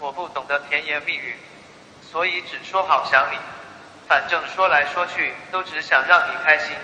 [0.00, 1.36] 我不懂得甜言蜜语，
[2.10, 3.36] 所以只说好想你。
[4.08, 6.74] 反正说来说去都只想让你开心。